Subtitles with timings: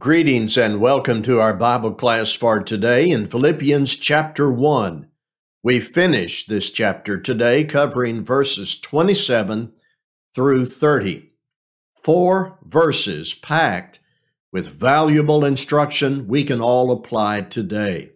[0.00, 5.08] Greetings and welcome to our Bible class for today in Philippians chapter 1.
[5.64, 9.72] We finish this chapter today covering verses 27
[10.32, 11.32] through 30.
[12.00, 13.98] Four verses packed
[14.52, 18.12] with valuable instruction we can all apply today.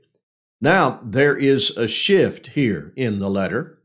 [0.61, 3.81] Now, there is a shift here in the letter.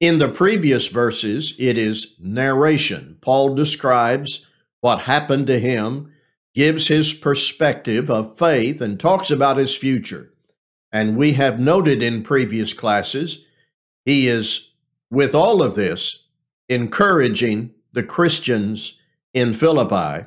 [0.00, 3.18] In the previous verses, it is narration.
[3.20, 4.48] Paul describes
[4.80, 6.11] what happened to him
[6.54, 10.32] gives his perspective of faith and talks about his future.
[10.90, 13.46] And we have noted in previous classes,
[14.04, 14.74] he is,
[15.10, 16.28] with all of this,
[16.68, 19.00] encouraging the Christians
[19.32, 20.26] in Philippi.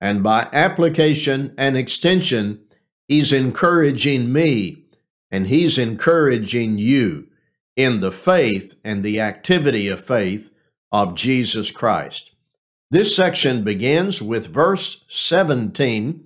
[0.00, 2.60] And by application and extension,
[3.08, 4.84] he's encouraging me
[5.30, 7.28] and he's encouraging you
[7.76, 10.54] in the faith and the activity of faith
[10.92, 12.33] of Jesus Christ.
[12.90, 16.24] This section begins with verse 17,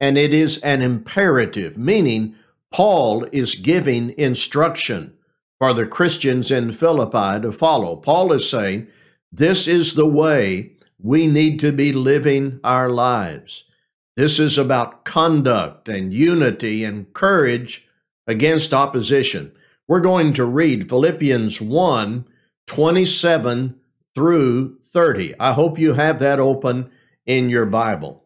[0.00, 2.34] and it is an imperative, meaning
[2.72, 5.14] Paul is giving instruction
[5.58, 7.96] for the Christians in Philippi to follow.
[7.96, 8.88] Paul is saying,
[9.30, 13.70] This is the way we need to be living our lives.
[14.16, 17.88] This is about conduct and unity and courage
[18.26, 19.52] against opposition.
[19.86, 22.26] We're going to read Philippians 1
[22.66, 23.80] 27
[24.14, 25.34] through 30.
[25.40, 26.90] I hope you have that open
[27.24, 28.24] in your Bible.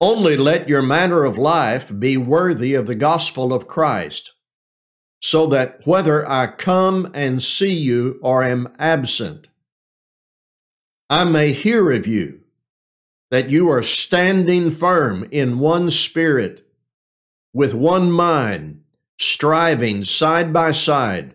[0.00, 4.32] Only let your manner of life be worthy of the gospel of Christ,
[5.20, 9.48] so that whether I come and see you or am absent,
[11.08, 12.40] I may hear of you
[13.30, 16.66] that you are standing firm in one spirit,
[17.54, 18.82] with one mind,
[19.18, 21.34] striving side by side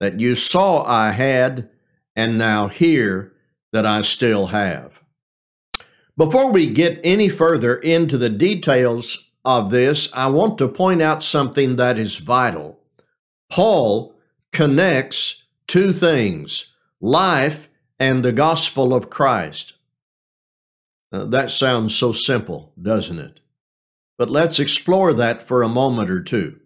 [0.00, 1.68] that you saw I had
[2.16, 3.32] and now hear
[3.72, 5.00] that I still have.
[6.16, 11.22] Before we get any further into the details of this, I want to point out
[11.22, 12.78] something that is vital.
[13.50, 14.14] Paul
[14.52, 17.68] connects two things life
[17.98, 19.74] and the gospel of Christ.
[21.12, 23.40] Now, that sounds so simple, doesn't it?
[24.18, 26.60] But let's explore that for a moment or two.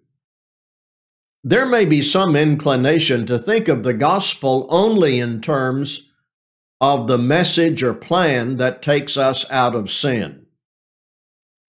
[1.47, 6.11] There may be some inclination to think of the gospel only in terms
[6.81, 10.47] of the message or plan that takes us out of sin.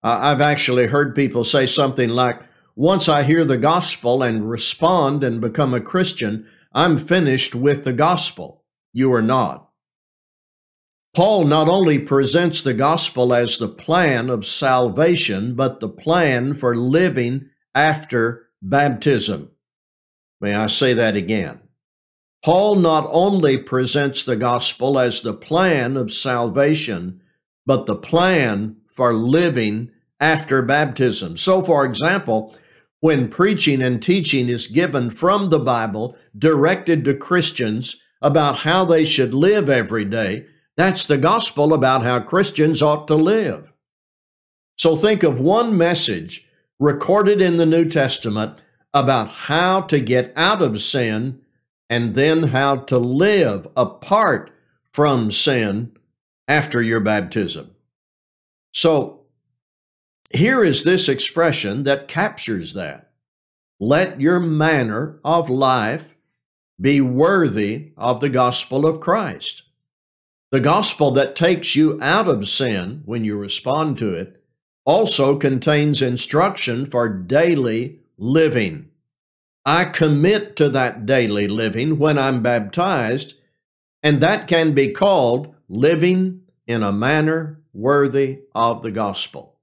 [0.02, 2.42] I've actually heard people say something like,
[2.78, 7.94] once I hear the gospel and respond and become a Christian, I'm finished with the
[7.94, 8.64] gospel.
[8.94, 9.70] You are not.
[11.14, 16.78] Paul not only presents the gospel as the plan of salvation, but the plan for
[16.78, 19.52] living after baptism.
[20.46, 21.60] May I say that again?
[22.44, 27.24] Paul not only presents the gospel as the plan of salvation,
[27.66, 29.90] but the plan for living
[30.20, 31.36] after baptism.
[31.36, 32.56] So, for example,
[33.00, 39.04] when preaching and teaching is given from the Bible directed to Christians about how they
[39.04, 40.46] should live every day,
[40.78, 43.74] that's the gospel about how Christians ought to live.
[44.78, 46.48] So think of one message
[46.80, 48.60] recorded in the New Testament
[48.96, 51.42] about how to get out of sin
[51.90, 54.50] and then how to live apart
[54.90, 55.92] from sin
[56.48, 57.72] after your baptism.
[58.74, 59.26] So,
[60.34, 63.12] here is this expression that captures that.
[63.80, 66.16] Let your manner of life
[66.80, 69.64] be worthy of the gospel of Christ.
[70.52, 74.42] The gospel that takes you out of sin when you respond to it
[74.86, 78.90] also contains instruction for daily living.
[79.66, 83.34] I commit to that daily living when I'm baptized,
[84.04, 89.58] and that can be called living in a manner worthy of the gospel.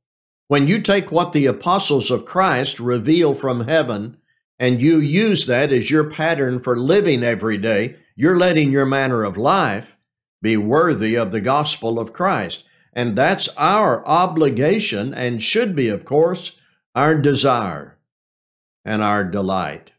[0.49, 4.19] When you take what the apostles of Christ reveal from heaven
[4.59, 9.25] and you use that as your pattern for living every day, you're letting your manner
[9.25, 9.97] of life
[10.43, 12.69] be worthy of the gospel of Christ.
[12.93, 16.61] And that's our obligation and should be, of course,
[16.95, 17.92] our desire
[18.85, 19.93] and our delight.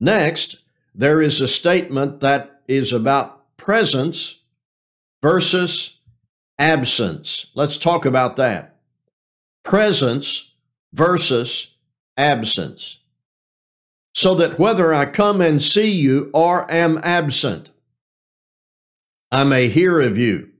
[0.00, 0.64] Next,
[0.94, 4.42] there is a statement that is about presence
[5.22, 6.00] versus
[6.58, 7.50] absence.
[7.54, 8.76] Let's talk about that.
[9.64, 10.54] Presence
[10.92, 11.76] versus
[12.16, 13.00] absence.
[14.14, 17.70] So that whether I come and see you or am absent,
[19.30, 20.50] I may hear of you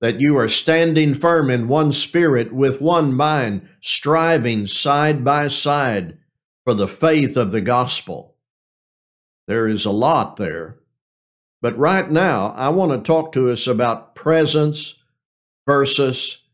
[0.00, 6.16] that you are standing firm in one spirit with one mind, striving side by side
[6.64, 8.36] for the faith of the gospel.
[9.46, 10.78] There is a lot there.
[11.62, 15.02] But right now, I want to talk to us about presence
[15.66, 16.44] versus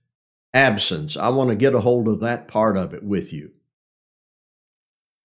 [0.53, 1.17] absence.
[1.17, 3.53] I want to get a hold of that part of it with you.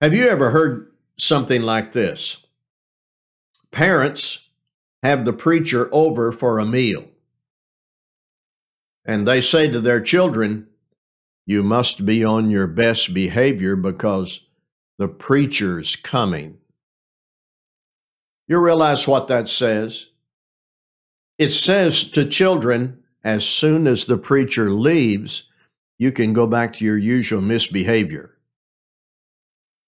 [0.02, 2.46] Have you ever heard something like this?
[3.72, 4.50] Parents
[5.02, 7.06] have the preacher over for a meal.
[9.06, 10.68] And they say to their children,
[11.46, 14.48] You must be on your best behavior because
[14.98, 16.58] the preacher's coming.
[18.48, 20.12] You realize what that says?
[21.40, 25.50] It says to children, as soon as the preacher leaves,
[25.98, 28.38] you can go back to your usual misbehavior.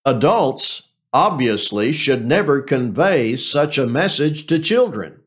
[0.06, 5.23] Adults obviously should never convey such a message to children.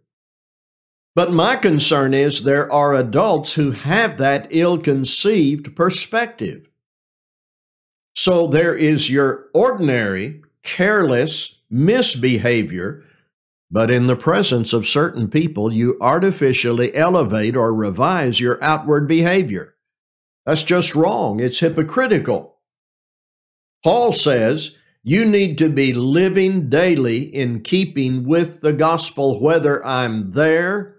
[1.16, 6.68] But my concern is there are adults who have that ill conceived perspective.
[8.14, 13.02] So there is your ordinary, careless misbehavior,
[13.70, 19.74] but in the presence of certain people, you artificially elevate or revise your outward behavior.
[20.44, 21.40] That's just wrong.
[21.40, 22.58] It's hypocritical.
[23.82, 30.32] Paul says, you need to be living daily in keeping with the gospel, whether I'm
[30.32, 30.95] there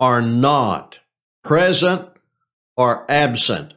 [0.00, 1.00] or not,
[1.44, 2.08] present
[2.76, 3.74] or absent.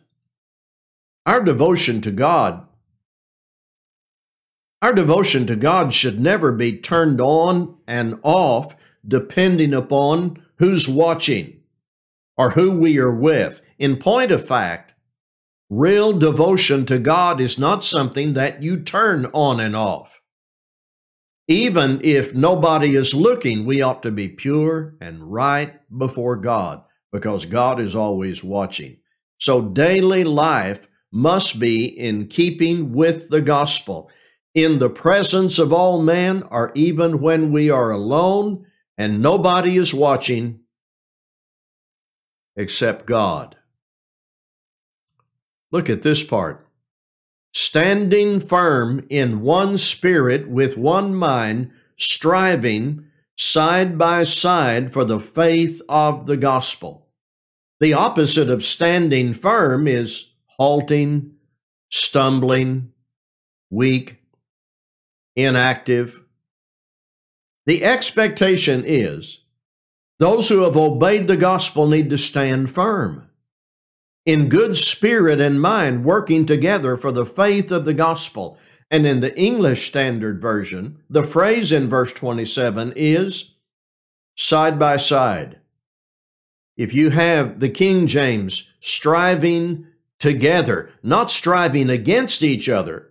[1.26, 2.66] Our devotion to God,
[4.82, 8.76] our devotion to God should never be turned on and off
[9.08, 11.60] depending upon who's watching
[12.38, 13.62] or who we are with.
[13.78, 14.94] In point of fact,
[15.76, 20.22] Real devotion to God is not something that you turn on and off.
[21.48, 27.46] Even if nobody is looking, we ought to be pure and right before God because
[27.46, 28.98] God is always watching.
[29.38, 34.10] So daily life must be in keeping with the gospel,
[34.56, 38.66] in the presence of all men, or even when we are alone
[38.98, 40.62] and nobody is watching
[42.56, 43.58] except God.
[45.72, 46.63] Look at this part.
[47.54, 53.06] Standing firm in one spirit with one mind, striving
[53.38, 57.08] side by side for the faith of the gospel.
[57.80, 61.34] The opposite of standing firm is halting,
[61.92, 62.92] stumbling,
[63.70, 64.20] weak,
[65.36, 66.22] inactive.
[67.66, 69.44] The expectation is
[70.20, 73.30] those who have obeyed the gospel need to stand firm
[74.26, 78.58] in good spirit and mind, working together for the faith of the gospel.
[78.90, 83.56] And in the English Standard Version, the phrase in verse 27 is
[84.36, 85.60] side by side.
[86.78, 89.88] If you have the King James striving
[90.20, 93.10] together, not striving against each other,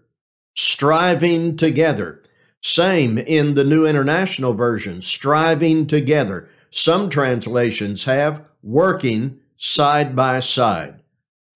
[0.54, 2.22] striving together.
[2.62, 6.48] Same in the New International Version, striving together.
[6.70, 11.01] Some translations have working side by side.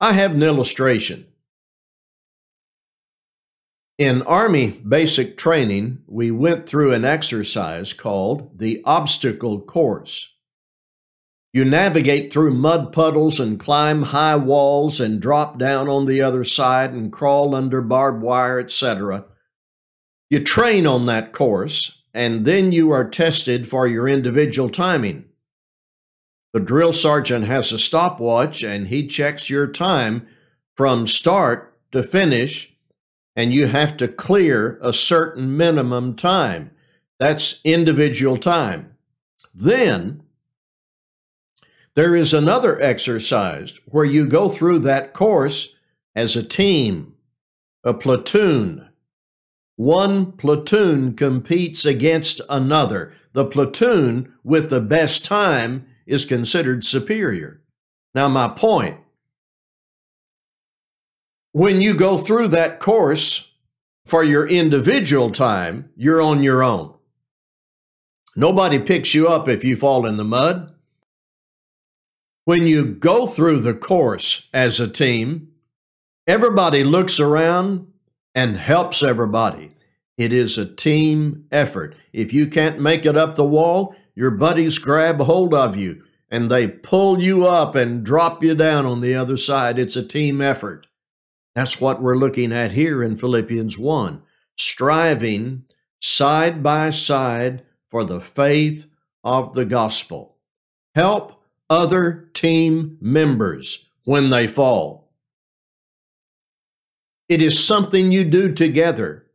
[0.00, 1.26] I have an illustration.
[3.99, 10.35] In Army basic training, we went through an exercise called the obstacle course.
[11.55, 16.45] You navigate through mud puddles and climb high walls and drop down on the other
[16.45, 19.25] side and crawl under barbed wire, etc.
[20.29, 25.25] You train on that course, and then you are tested for your individual timing.
[26.57, 30.27] The drill sergeant has a stopwatch and he checks your time
[30.75, 32.75] from start to finish,
[33.37, 36.71] and you have to clear a certain minimum time.
[37.19, 38.97] That's individual time.
[39.55, 40.23] Then
[41.95, 45.77] there is another exercise where you go through that course
[46.15, 47.17] as a team,
[47.85, 48.89] a platoon.
[49.75, 53.13] One platoon competes against another.
[53.35, 57.61] The platoon with the best time is considered superior.
[58.15, 58.99] Now, my point
[61.57, 63.55] when you go through that course
[64.05, 66.93] for your individual time, you're on your own.
[68.37, 70.75] Nobody picks you up if you fall in the mud.
[72.45, 75.49] When you go through the course as a team,
[76.27, 77.91] everybody looks around
[78.35, 79.73] and helps everybody.
[80.19, 81.97] It is a team effort.
[82.13, 86.50] If you can't make it up the wall, your buddies grab hold of you and
[86.50, 89.78] they pull you up and drop you down on the other side.
[89.78, 90.88] It's a team effort.
[91.54, 94.23] That's what we're looking at here in Philippians 1
[94.58, 95.64] striving
[96.00, 98.90] side by side for the faith
[99.23, 100.37] of the gospel.
[100.94, 105.11] Help other team members when they fall.
[107.28, 109.26] It is something you do together.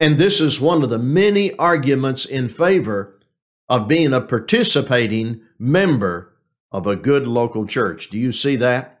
[0.00, 3.15] And this is one of the many arguments in favor
[3.68, 6.34] of being a participating member
[6.70, 8.10] of a good local church.
[8.10, 9.00] Do you see that?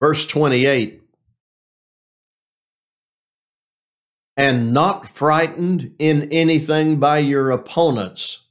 [0.00, 1.00] Verse 28
[4.36, 8.46] And not frightened in anything by your opponents.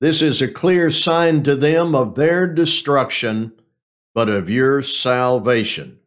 [0.00, 3.52] This is a clear sign to them of their destruction,
[4.14, 5.98] but of your salvation.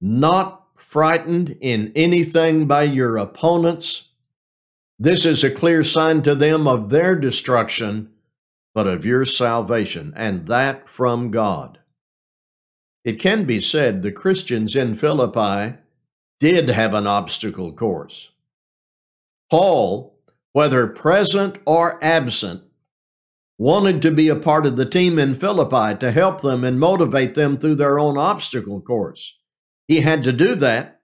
[0.00, 4.10] Not frightened in anything by your opponents.
[4.98, 8.10] This is a clear sign to them of their destruction,
[8.74, 11.78] but of your salvation, and that from God.
[13.04, 15.78] It can be said the Christians in Philippi
[16.40, 18.32] did have an obstacle course.
[19.50, 20.18] Paul,
[20.52, 22.64] whether present or absent,
[23.56, 27.34] wanted to be a part of the team in Philippi to help them and motivate
[27.34, 29.40] them through their own obstacle course.
[29.86, 31.00] He had to do that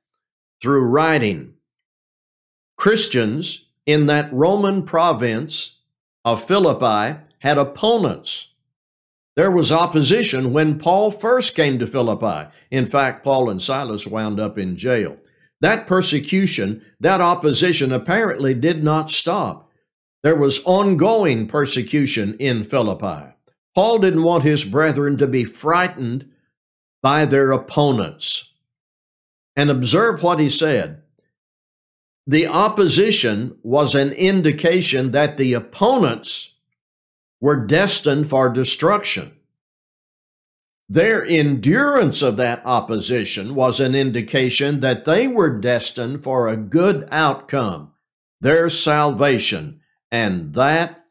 [0.60, 1.54] through writing.
[2.76, 5.80] Christians in that Roman province
[6.24, 8.54] of Philippi had opponents
[9.36, 12.48] there was opposition when Paul first came to Philippi.
[12.70, 15.16] In fact, Paul and Silas wound up in jail.
[15.60, 19.70] That persecution, that opposition apparently did not stop.
[20.22, 23.34] There was ongoing persecution in Philippi.
[23.74, 26.30] Paul didn't want his brethren to be frightened
[27.02, 28.54] by their opponents.
[29.56, 31.02] And observe what he said.
[32.26, 36.54] The opposition was an indication that the opponents
[37.40, 39.32] were destined for destruction.
[40.88, 47.08] Their endurance of that opposition was an indication that they were destined for a good
[47.10, 47.92] outcome,
[48.40, 51.04] their salvation, and that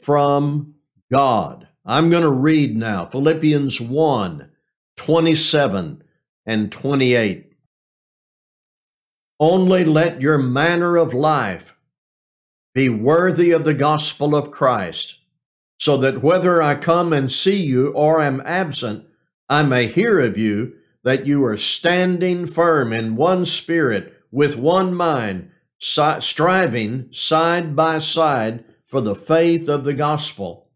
[0.00, 0.74] from
[1.10, 1.68] God.
[1.84, 4.50] I'm going to read now Philippians 1
[4.96, 6.04] 27
[6.46, 7.53] and 28.
[9.46, 11.76] Only let your manner of life
[12.74, 15.20] be worthy of the gospel of Christ
[15.78, 19.04] so that whether I come and see you or am absent,
[19.50, 24.94] I may hear of you that you are standing firm in one spirit, with one
[24.94, 30.70] mind, si- striving side by side for the faith of the gospel,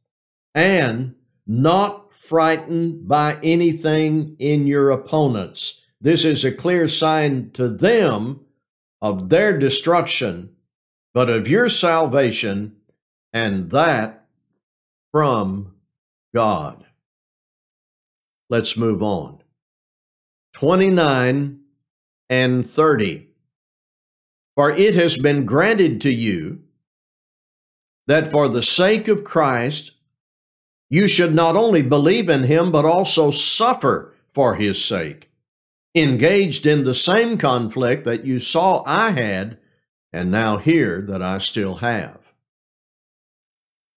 [0.54, 1.14] and
[1.46, 5.86] not frightened by anything in your opponents.
[6.02, 8.44] This is a clear sign to them
[9.00, 10.50] of their destruction,
[11.14, 12.76] but of your salvation,
[13.32, 14.26] and that
[15.12, 15.74] from
[16.34, 16.84] God.
[18.50, 19.42] Let's move on.
[20.54, 21.60] 29
[22.30, 23.28] and 30.
[24.56, 26.62] For it has been granted to you
[28.06, 29.92] that for the sake of Christ,
[30.90, 35.27] you should not only believe in him, but also suffer for his sake,
[35.94, 39.58] engaged in the same conflict that you saw I had
[40.12, 42.18] and now hear that I still have.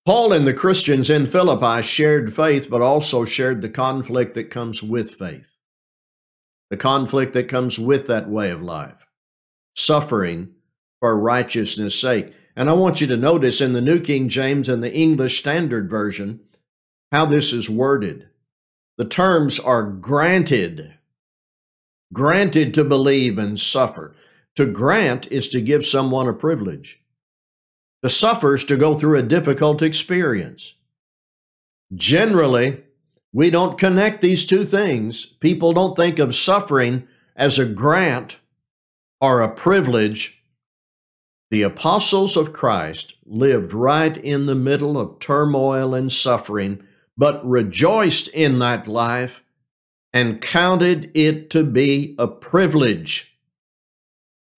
[0.06, 4.82] Paul and the Christians in Philippi shared faith, but also shared the conflict that comes
[4.82, 5.58] with faith,
[6.72, 9.08] the conflict that comes with that way of life,
[9.76, 10.54] suffering
[11.00, 12.34] for righteousness' sake.
[12.56, 15.90] And I want you to notice in the New King James and the English Standard
[15.90, 16.42] Version
[17.12, 18.28] how this is worded.
[18.98, 20.96] The terms are granted,
[22.14, 24.16] granted to believe and suffer.
[24.56, 27.02] To grant is to give someone a privilege
[28.02, 30.76] the suffers to go through a difficult experience.
[31.94, 32.84] Generally,
[33.34, 35.26] we don't connect these two things.
[35.26, 38.40] People don't think of suffering as a grant
[39.20, 40.44] or a privilege.
[41.52, 46.82] The apostles of Christ lived right in the middle of turmoil and suffering,
[47.18, 49.41] but rejoiced in that life
[50.14, 53.38] and counted it to be a privilege.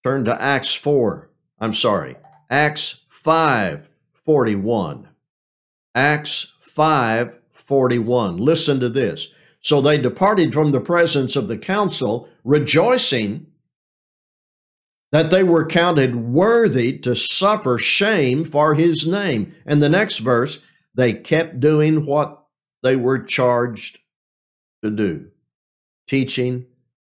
[0.04, 1.28] Turn to Acts 4.
[1.60, 2.16] I'm sorry,
[2.50, 5.08] Acts 5:41.
[5.94, 8.38] Acts 5:41.
[8.38, 9.34] Listen to this.
[9.60, 13.46] So they departed from the presence of the council, rejoicing
[15.12, 19.54] that they were counted worthy to suffer shame for his name.
[19.64, 22.44] And the next verse, they kept doing what
[22.82, 24.00] they were charged
[24.82, 25.30] to do
[26.06, 26.66] teaching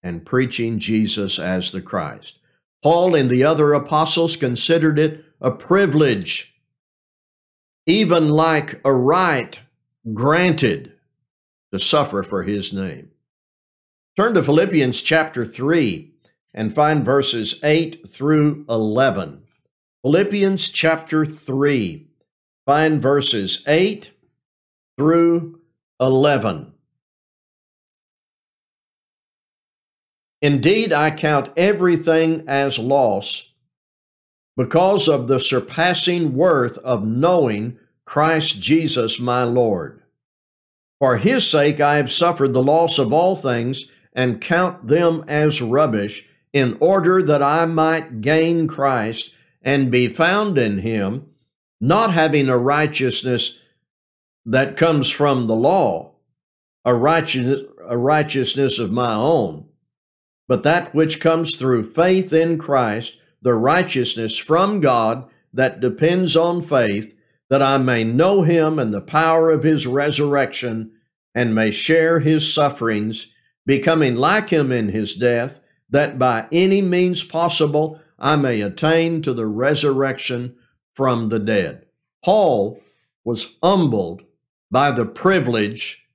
[0.04, 2.40] and preaching Jesus as the Christ.
[2.84, 6.58] Paul and the other apostles considered it a privilege
[7.88, 9.62] even like a right
[10.14, 10.92] granted
[11.72, 13.10] to suffer for his name.
[14.18, 16.12] Turn to Philippians chapter 3
[16.54, 19.44] and find verses 8 through 11.
[20.04, 22.08] Philippians chapter 3,
[22.66, 24.12] find verses 8
[24.98, 25.62] through
[26.00, 26.74] 11.
[30.42, 33.54] Indeed, I count everything as loss
[34.56, 40.02] because of the surpassing worth of knowing Christ Jesus my Lord.
[41.00, 45.62] For his sake I have suffered the loss of all things and count them as
[45.62, 51.28] rubbish, in order that I might gain Christ and be found in him,
[51.80, 53.60] not having a righteousness
[54.44, 56.14] that comes from the law,
[56.84, 59.67] a righteousness, a righteousness of my own,
[60.48, 66.62] but that which comes through faith in Christ the righteousness from God that depends on
[66.62, 67.18] faith,
[67.50, 70.92] that I may know him and the power of his resurrection,
[71.34, 73.34] and may share his sufferings,
[73.66, 79.34] becoming like him in his death, that by any means possible I may attain to
[79.34, 80.56] the resurrection
[80.94, 81.86] from the dead.
[82.26, 82.82] Paul
[83.24, 84.24] was humbled
[84.72, 86.08] by the privilege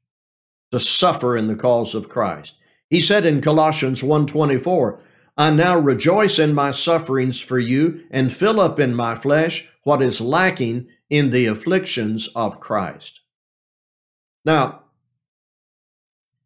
[0.72, 2.56] to suffer in the cause of Christ.
[2.92, 4.98] He said in Colossians 1:24,
[5.38, 10.02] I now rejoice in my sufferings for you and fill up in my flesh what
[10.02, 13.22] is lacking in the afflictions of Christ.
[14.44, 14.82] Now,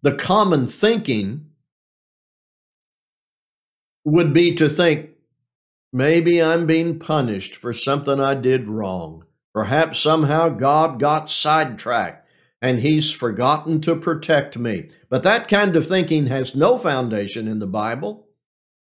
[0.02, 1.50] the common thinking
[4.04, 5.10] would be to think,
[5.92, 9.24] maybe I'm being punished for something I did wrong.
[9.52, 12.25] Perhaps somehow God got sidetracked
[12.66, 14.90] and he's forgotten to protect me.
[15.08, 18.26] But that kind of thinking has no foundation in the Bible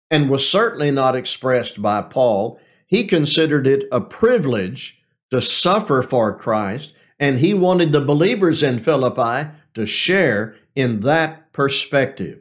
[0.10, 2.60] and was certainly not expressed by Paul.
[2.86, 8.80] He considered it a privilege to suffer for Christ, and he wanted the believers in
[8.80, 12.40] Philippi to share in that perspective.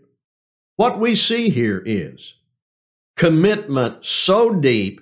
[0.77, 2.37] What we see here is
[3.17, 5.01] commitment so deep,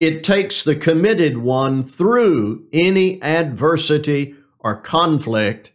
[0.00, 5.70] it takes the committed one through any adversity or conflict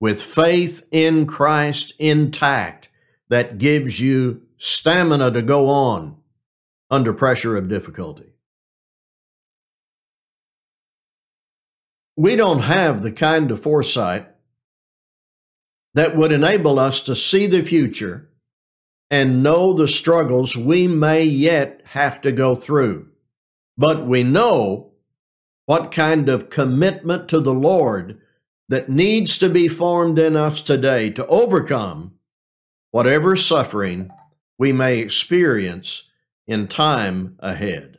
[0.00, 2.88] with faith in Christ intact
[3.28, 6.16] that gives you stamina to go on
[6.90, 8.32] under pressure of difficulty.
[12.16, 14.28] We don't have the kind of foresight
[15.94, 18.28] that would enable us to see the future
[19.10, 23.08] and know the struggles we may yet have to go through.
[23.76, 24.87] But we know
[25.68, 28.18] what kind of commitment to the Lord
[28.70, 32.14] that needs to be formed in us today to overcome
[32.90, 34.10] whatever suffering
[34.58, 36.10] we may experience
[36.46, 37.98] in time ahead.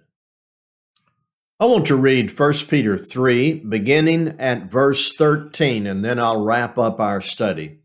[1.60, 6.80] I want to read 1 Peter 3, beginning at verse 13, and then I'll wrap
[6.80, 7.82] up our study.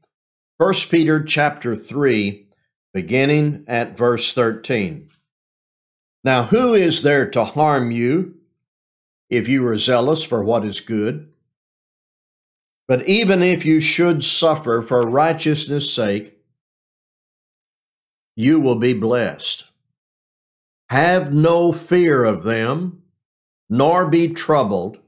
[0.56, 2.46] 1 Peter chapter 3,
[2.94, 5.10] beginning at verse 13.
[6.24, 8.33] Now, who is there to harm you
[9.30, 11.28] if you are zealous for what is good?
[12.86, 16.38] But even if you should suffer for righteousness' sake,
[18.36, 19.64] you will be blessed.
[20.90, 23.02] Have no fear of them,
[23.70, 24.98] nor be troubled,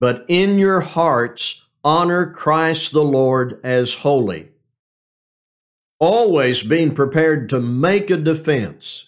[0.00, 4.50] but in your hearts honor Christ the Lord as holy.
[5.98, 9.07] Always being prepared to make a defense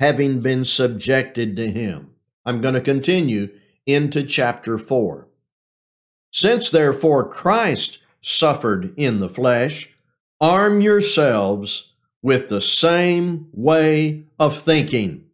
[0.00, 2.10] having been subjected to him.
[2.46, 3.50] I'm going to continue
[3.84, 5.28] into chapter 4.
[6.32, 9.94] Since therefore Christ suffered in the flesh,
[10.40, 15.26] arm yourselves with the same way of thinking.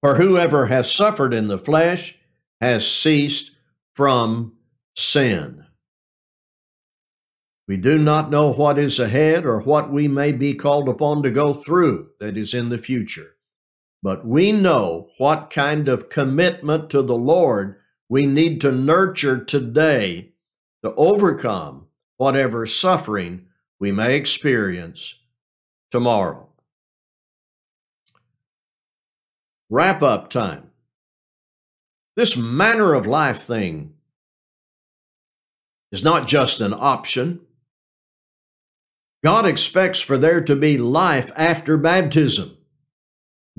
[0.00, 2.18] For whoever has suffered in the flesh
[2.60, 3.52] has ceased
[3.94, 4.54] from
[4.96, 5.64] sin.
[7.68, 11.30] We do not know what is ahead or what we may be called upon to
[11.30, 13.36] go through that is in the future.
[14.02, 17.76] But we know what kind of commitment to the Lord
[18.08, 20.32] we need to nurture today
[20.84, 21.86] to overcome
[22.16, 23.46] whatever suffering
[23.78, 25.20] we may experience
[25.90, 26.48] tomorrow.
[29.70, 30.70] Wrap up time.
[32.16, 33.94] This manner of life thing
[35.92, 37.40] is not just an option.
[39.24, 42.58] God expects for there to be life after baptism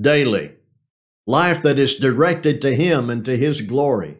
[0.00, 0.52] daily,
[1.26, 4.18] life that is directed to Him and to His glory.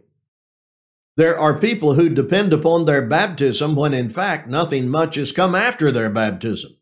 [1.16, 5.54] There are people who depend upon their baptism when in fact nothing much has come
[5.54, 6.76] after their baptism.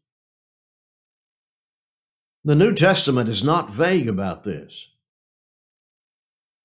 [2.45, 4.95] The New Testament is not vague about this.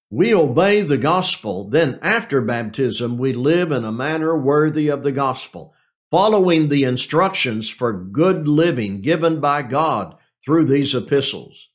[0.09, 5.11] We obey the gospel, then after baptism, we live in a manner worthy of the
[5.11, 5.73] gospel,
[6.09, 11.69] following the instructions for good living given by God through these epistles.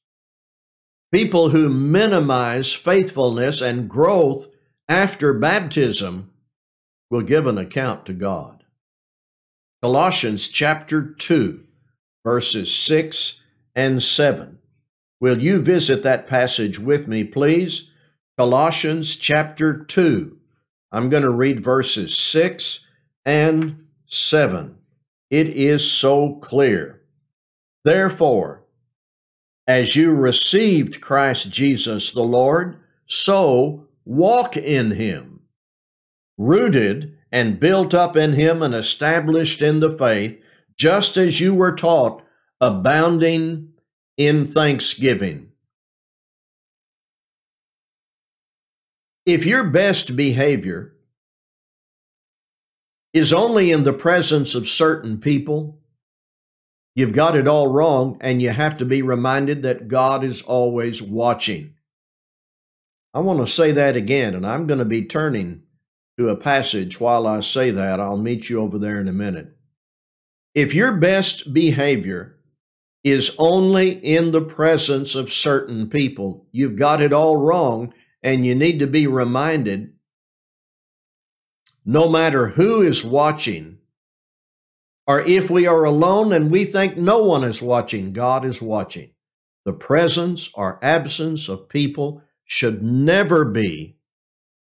[1.12, 4.46] People who minimize faithfulness and growth
[4.88, 6.32] after baptism
[7.10, 8.64] will give an account to God.
[9.82, 11.64] Colossians chapter 2,
[12.24, 13.42] verses 6
[13.74, 14.58] and 7.
[15.20, 17.90] Will you visit that passage with me, please?
[18.38, 20.38] Colossians chapter 2.
[20.90, 22.86] I'm going to read verses 6
[23.26, 24.78] and 7.
[25.30, 27.02] It is so clear.
[27.84, 28.61] Therefore,
[29.66, 35.40] as you received Christ Jesus the Lord, so walk in him,
[36.36, 40.42] rooted and built up in him and established in the faith,
[40.76, 42.22] just as you were taught,
[42.60, 43.72] abounding
[44.16, 45.48] in thanksgiving.
[49.24, 50.94] If your best behavior
[53.12, 55.81] is only in the presence of certain people,
[56.94, 61.02] you've got it all wrong, and you have to be reminded that God is always
[61.02, 61.74] watching.
[63.14, 65.62] I want to say that again, and I'm going to be turning
[66.18, 68.00] to a passage while I say that.
[68.00, 69.56] I'll meet you over there in a minute.
[70.54, 72.38] If your best behavior
[73.04, 78.54] is only in the presence of certain people, you've got it all wrong, and you
[78.54, 79.92] need to be reminded
[81.84, 83.78] no matter who is watching,
[85.06, 89.10] or if we are alone and we think no one is watching, God is watching.
[89.64, 93.96] The presence or absence of people should never be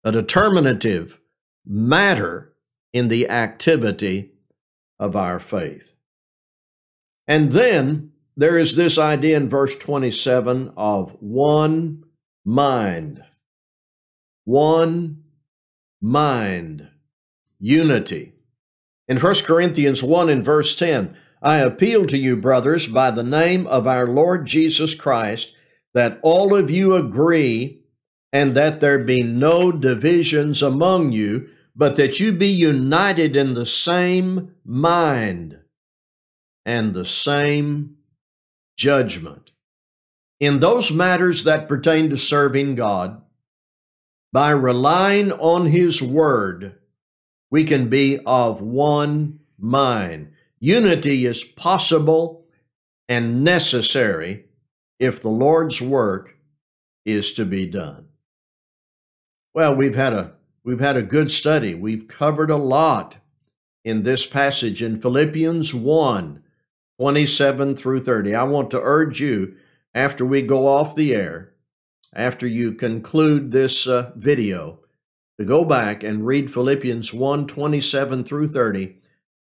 [0.04, 1.20] a determinative
[1.66, 2.54] matter
[2.94, 4.32] in the activity
[5.00, 5.96] of our faith.
[7.28, 12.04] And then there is this idea in verse 27 of one
[12.44, 13.20] mind.
[14.44, 15.24] One
[16.02, 16.88] mind.
[17.60, 18.35] Unity.
[19.08, 23.68] In 1 Corinthians 1 and verse 10, I appeal to you, brothers, by the name
[23.68, 25.56] of our Lord Jesus Christ,
[25.94, 27.84] that all of you agree
[28.34, 33.66] and that there be no divisions among you, but that you be united in the
[33.66, 35.60] same mind
[36.66, 37.98] and the same
[38.76, 39.52] judgment.
[40.40, 43.22] In those matters that pertain to serving God,
[44.34, 46.76] by relying on His Word,
[47.56, 50.30] we can be of one mind.
[50.60, 52.46] Unity is possible
[53.08, 54.44] and necessary
[55.00, 56.36] if the Lord's work
[57.06, 58.10] is to be done.
[59.54, 60.34] Well, we've had a
[60.66, 61.74] we've had a good study.
[61.74, 63.20] We've covered a lot
[63.86, 66.44] in this passage in Philippians 1,
[67.00, 68.36] 27 through 30.
[68.36, 69.56] I want to urge you
[69.94, 71.54] after we go off the air,
[72.12, 74.82] after you conclude this uh, video,
[75.40, 78.96] to go back and read Philippians 1, 27 through 30,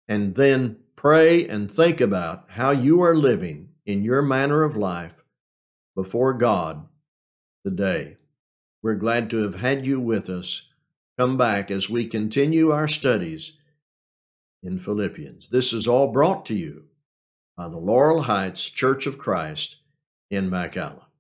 [0.08, 5.24] and then pray and think about how you are living in your manner of life
[5.96, 6.88] before God
[7.66, 8.18] today.
[8.82, 10.74] We're glad to have had you with us.
[11.20, 13.60] Come back as we continue our studies
[14.64, 15.50] in Philippians.
[15.50, 16.86] This is all brought to you
[17.58, 19.78] by the Laurel Heights Church of Christ
[20.30, 21.11] in McAllen.